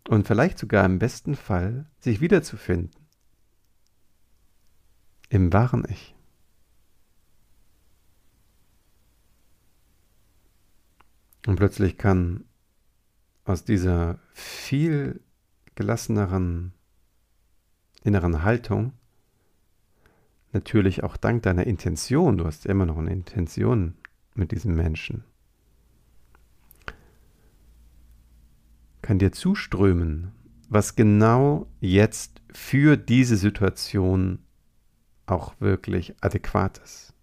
und 0.07 0.27
vielleicht 0.27 0.57
sogar 0.57 0.85
im 0.85 0.99
besten 0.99 1.35
Fall 1.35 1.89
sich 1.99 2.19
wiederzufinden 2.19 3.07
im 5.29 5.51
wahren 5.51 5.85
Ich. 5.89 6.15
Und 11.45 11.57
plötzlich 11.57 11.97
kann 11.97 12.45
aus 13.43 13.63
dieser 13.63 14.19
viel 14.33 15.21
gelasseneren 15.75 16.73
inneren 18.03 18.43
Haltung 18.43 18.93
natürlich 20.57 21.03
auch 21.03 21.17
dank 21.17 21.43
deiner 21.43 21.67
Intention, 21.67 22.37
du 22.37 22.45
hast 22.45 22.65
immer 22.65 22.87
noch 22.87 22.97
eine 22.97 23.11
Intention 23.11 23.93
mit 24.33 24.51
diesem 24.51 24.75
Menschen, 24.75 25.23
kann 29.03 29.19
dir 29.19 29.31
zuströmen, 29.31 30.31
was 30.67 30.95
genau 30.95 31.67
jetzt 31.79 32.41
für 32.51 32.97
diese 32.97 33.37
Situation 33.37 34.39
auch 35.27 35.53
wirklich 35.59 36.15
adäquat 36.21 36.79
ist, 36.79 37.13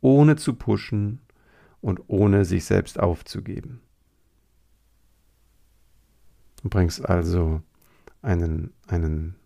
ohne 0.00 0.34
zu 0.34 0.54
pushen 0.54 1.20
und 1.80 2.00
ohne 2.08 2.44
sich 2.44 2.64
selbst 2.64 2.98
aufzugeben. 2.98 3.80
Du 6.62 6.68
bringst 6.68 7.08
also 7.08 7.62
einen, 8.22 8.72
einen, 8.88 9.36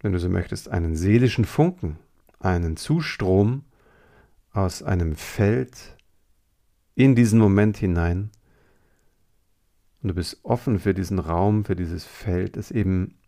wenn 0.00 0.12
du 0.12 0.18
so 0.18 0.30
möchtest, 0.30 0.70
einen 0.70 0.96
seelischen 0.96 1.44
Funken, 1.44 1.98
einen 2.40 2.76
Zustrom 2.76 3.64
aus 4.52 4.82
einem 4.82 5.16
Feld 5.16 5.96
in 6.94 7.14
diesen 7.14 7.38
Moment 7.38 7.76
hinein. 7.76 8.30
Und 10.02 10.08
du 10.08 10.14
bist 10.14 10.40
offen 10.42 10.78
für 10.78 10.94
diesen 10.94 11.18
Raum, 11.18 11.64
für 11.64 11.76
dieses 11.76 12.04
Feld, 12.04 12.56
das 12.56 12.70
eben 12.70 13.18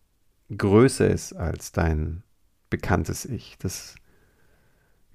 größer 0.56 1.08
ist 1.08 1.32
als 1.32 1.72
dein 1.72 2.22
bekanntes 2.68 3.24
Ich, 3.24 3.58
das 3.58 3.96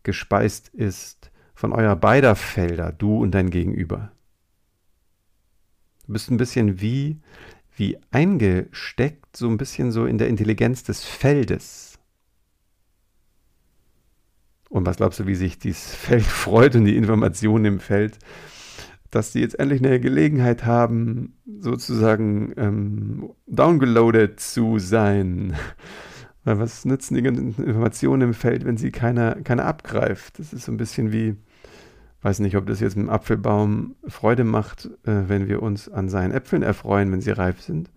gespeist 0.03 0.69
ist 0.69 1.31
von 1.53 1.73
eurer 1.73 1.95
beider 1.95 2.35
Felder, 2.35 2.91
du 2.91 3.17
und 3.21 3.31
dein 3.31 3.49
Gegenüber. 3.49 4.11
Du 6.05 6.13
bist 6.13 6.29
ein 6.29 6.37
bisschen 6.37 6.79
wie, 6.81 7.19
wie 7.75 7.97
eingesteckt, 8.11 9.35
so 9.35 9.49
ein 9.49 9.57
bisschen 9.57 9.91
so 9.91 10.05
in 10.05 10.17
der 10.17 10.27
Intelligenz 10.27 10.83
des 10.83 11.03
Feldes. 11.03 11.94
Und 14.69 14.85
was 14.85 14.97
glaubst 14.97 15.19
du, 15.19 15.27
wie 15.27 15.35
sich 15.35 15.59
dieses 15.59 15.93
Feld 15.95 16.23
freut 16.23 16.75
und 16.75 16.85
die 16.85 16.97
Informationen 16.97 17.65
im 17.65 17.79
Feld, 17.79 18.17
dass 19.11 19.31
sie 19.31 19.39
jetzt 19.39 19.59
endlich 19.59 19.83
eine 19.83 19.99
Gelegenheit 19.99 20.65
haben, 20.65 21.37
sozusagen 21.59 22.53
ähm, 22.57 23.29
downgeloadet 23.47 24.39
zu 24.39 24.77
sein. 24.79 25.55
Weil 26.43 26.59
was 26.59 26.85
nützen 26.85 27.15
die 27.15 27.23
ganzen 27.23 27.55
Informationen 27.63 28.21
im 28.21 28.33
Feld, 28.33 28.65
wenn 28.65 28.77
sie 28.77 28.91
keiner, 28.91 29.35
keiner 29.35 29.65
abgreift? 29.65 30.37
Das 30.37 30.53
ist 30.53 30.65
so 30.65 30.71
ein 30.71 30.77
bisschen 30.77 31.11
wie, 31.11 31.37
weiß 32.21 32.39
nicht, 32.39 32.55
ob 32.55 32.67
das 32.67 32.81
jetzt 32.81 32.97
mit 32.97 33.07
dem 33.07 33.09
Apfelbaum 33.09 33.95
Freude 34.07 34.43
macht, 34.43 34.89
äh, 35.05 35.23
wenn 35.27 35.47
wir 35.47 35.63
uns 35.63 35.89
an 35.89 36.09
seinen 36.09 36.31
Äpfeln 36.31 36.61
erfreuen, 36.61 37.11
wenn 37.11 37.21
sie 37.21 37.31
reif 37.31 37.61
sind. 37.61 37.89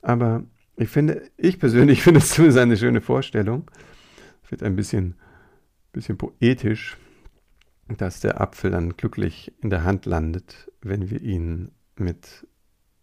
Aber 0.00 0.44
ich 0.76 0.88
finde, 0.88 1.22
ich 1.36 1.58
persönlich 1.58 2.02
finde 2.04 2.20
es 2.20 2.30
zumindest 2.30 2.58
eine 2.58 2.76
schöne 2.76 3.00
Vorstellung. 3.00 3.70
Wird 4.48 4.62
ein 4.62 4.76
bisschen, 4.76 5.16
bisschen 5.92 6.18
poetisch, 6.18 6.96
dass 7.88 8.20
der 8.20 8.40
Apfel 8.40 8.70
dann 8.70 8.96
glücklich 8.96 9.52
in 9.60 9.70
der 9.70 9.84
Hand 9.84 10.06
landet, 10.06 10.70
wenn 10.80 11.10
wir 11.10 11.20
ihn 11.20 11.72
mit 11.96 12.46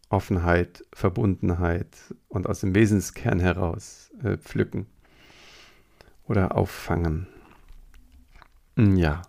Offenheit, 0.10 0.86
Verbundenheit 0.94 2.16
und 2.30 2.48
aus 2.48 2.62
dem 2.62 2.74
Wesenskern 2.74 3.40
heraus 3.40 4.12
äh, 4.24 4.38
pflücken 4.38 4.88
oder 6.24 6.56
auffangen. 6.56 7.28
Hm, 8.78 8.96
ja, 8.96 9.22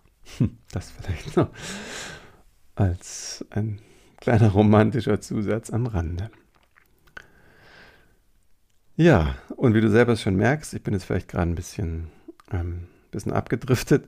das 0.71 0.91
vielleicht 0.91 1.35
noch 1.35 1.49
als 2.75 3.45
ein 3.49 3.81
kleiner 4.17 4.49
romantischer 4.49 5.19
Zusatz 5.19 5.69
am 5.69 5.85
Rande. 5.85 6.29
Ja, 8.95 9.35
und 9.55 9.73
wie 9.73 9.81
du 9.81 9.89
selber 9.89 10.15
schon 10.17 10.35
merkst, 10.35 10.73
ich 10.73 10.83
bin 10.83 10.93
jetzt 10.93 11.05
vielleicht 11.05 11.29
gerade 11.29 11.49
ein 11.49 11.55
bisschen, 11.55 12.09
ähm, 12.51 12.87
bisschen 13.11 13.33
abgedriftet, 13.33 14.07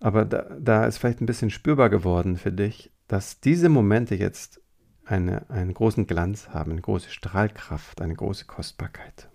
aber 0.00 0.24
da, 0.24 0.56
da 0.58 0.84
ist 0.86 0.98
vielleicht 0.98 1.20
ein 1.20 1.26
bisschen 1.26 1.50
spürbar 1.50 1.90
geworden 1.90 2.36
für 2.36 2.52
dich, 2.52 2.92
dass 3.08 3.40
diese 3.40 3.68
Momente 3.68 4.14
jetzt 4.14 4.60
eine, 5.04 5.48
einen 5.50 5.74
großen 5.74 6.06
Glanz 6.06 6.48
haben, 6.48 6.72
eine 6.72 6.80
große 6.80 7.10
Strahlkraft, 7.10 8.00
eine 8.00 8.14
große 8.14 8.46
Kostbarkeit. 8.46 9.28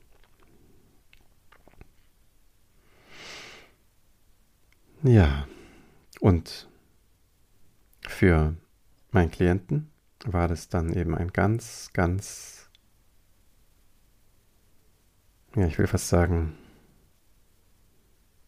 Ja, 5.04 5.48
und 6.20 6.68
für 8.08 8.56
meinen 9.12 9.32
Klienten 9.32 9.92
war 10.26 10.48
das 10.48 10.70
dann 10.70 10.92
eben 10.92 11.16
ein 11.16 11.32
ganz, 11.32 11.92
ganz, 11.94 12.70
ja, 15.56 15.68
ich 15.68 15.78
will 15.78 15.88
fast 15.88 16.10
sagen, 16.10 16.58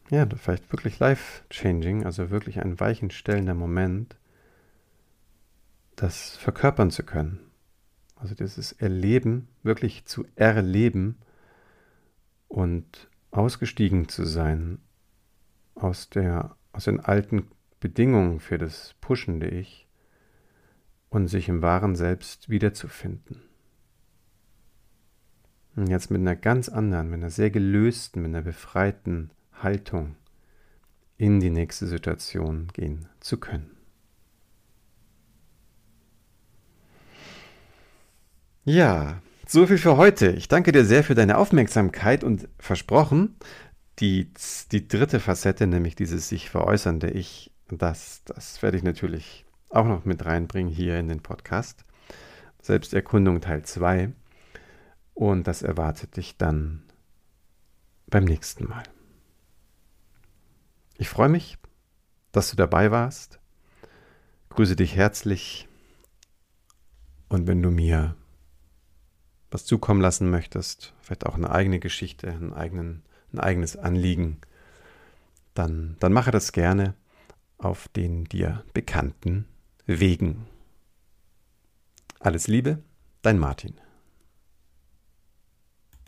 ja, 0.09 0.27
vielleicht 0.35 0.71
wirklich 0.71 0.99
life-changing, 0.99 2.05
also 2.05 2.29
wirklich 2.31 2.59
ein 2.59 2.79
weichenstellender 2.79 3.53
Moment, 3.53 4.17
das 5.95 6.35
verkörpern 6.37 6.91
zu 6.91 7.03
können. 7.03 7.39
Also 8.15 8.35
dieses 8.35 8.71
Erleben, 8.71 9.47
wirklich 9.63 10.05
zu 10.05 10.25
erleben 10.35 11.17
und 12.47 13.09
ausgestiegen 13.31 14.09
zu 14.09 14.25
sein 14.25 14.79
aus, 15.75 16.09
der, 16.09 16.55
aus 16.73 16.85
den 16.85 16.99
alten 16.99 17.47
Bedingungen 17.79 18.39
für 18.39 18.57
das 18.57 18.95
pushende 18.99 19.47
Ich 19.47 19.87
und 21.09 21.27
sich 21.27 21.47
im 21.47 21.61
wahren 21.61 21.95
Selbst 21.95 22.49
wiederzufinden. 22.49 23.41
Und 25.75 25.87
jetzt 25.87 26.11
mit 26.11 26.19
einer 26.19 26.35
ganz 26.35 26.67
anderen, 26.67 27.09
mit 27.09 27.19
einer 27.19 27.29
sehr 27.29 27.51
gelösten, 27.51 28.21
mit 28.21 28.29
einer 28.29 28.41
befreiten 28.41 29.31
Haltung 29.63 30.15
in 31.17 31.39
die 31.39 31.49
nächste 31.49 31.87
Situation 31.87 32.67
gehen 32.73 33.07
zu 33.19 33.37
können. 33.37 33.75
Ja, 38.63 39.21
so 39.47 39.65
viel 39.65 39.77
für 39.77 39.97
heute. 39.97 40.31
Ich 40.31 40.47
danke 40.47 40.71
dir 40.71 40.85
sehr 40.85 41.03
für 41.03 41.15
deine 41.15 41.37
Aufmerksamkeit 41.37 42.23
und 42.23 42.47
versprochen, 42.59 43.35
die, 43.99 44.31
die 44.71 44.87
dritte 44.87 45.19
Facette, 45.19 45.67
nämlich 45.67 45.95
dieses 45.95 46.29
sich 46.29 46.49
veräußernde 46.49 47.09
Ich, 47.09 47.51
das, 47.69 48.23
das 48.25 48.61
werde 48.61 48.77
ich 48.77 48.83
natürlich 48.83 49.45
auch 49.69 49.85
noch 49.85 50.05
mit 50.05 50.25
reinbringen 50.25 50.71
hier 50.71 50.99
in 50.99 51.07
den 51.07 51.21
Podcast. 51.21 51.83
Selbsterkundung 52.61 53.41
Teil 53.41 53.63
2. 53.63 54.11
Und 55.13 55.47
das 55.47 55.63
erwartet 55.63 56.15
dich 56.15 56.37
dann 56.37 56.83
beim 58.07 58.25
nächsten 58.25 58.67
Mal. 58.69 58.83
Ich 60.99 61.07
freue 61.07 61.29
mich, 61.29 61.57
dass 62.33 62.49
du 62.49 62.57
dabei 62.57 62.91
warst. 62.91 63.39
Grüße 64.49 64.75
dich 64.75 64.97
herzlich. 64.97 65.65
Und 67.29 67.47
wenn 67.47 67.61
du 67.61 67.71
mir 67.71 68.17
was 69.49 69.63
zukommen 69.63 70.01
lassen 70.01 70.29
möchtest, 70.29 70.93
vielleicht 70.99 71.25
auch 71.25 71.35
eine 71.35 71.51
eigene 71.51 71.79
Geschichte, 71.79 72.27
einen 72.27 72.51
eigenen, 72.51 73.03
ein 73.31 73.39
eigenes 73.39 73.77
Anliegen, 73.77 74.41
dann, 75.53 75.95
dann 76.01 76.11
mache 76.11 76.31
das 76.31 76.51
gerne 76.51 76.95
auf 77.57 77.87
den 77.87 78.25
dir 78.25 78.65
bekannten 78.73 79.47
Wegen. 79.85 80.47
Alles 82.19 82.47
Liebe, 82.47 82.83
dein 83.21 83.39
Martin. 83.39 83.79